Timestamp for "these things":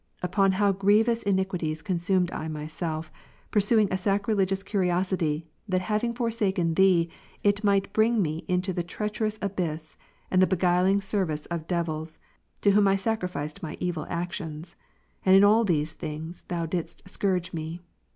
15.63-16.45